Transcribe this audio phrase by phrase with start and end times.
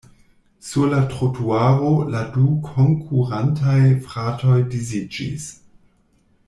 [0.59, 5.51] Sur la trotuaro la du konkurantaj fratoj disiĝis.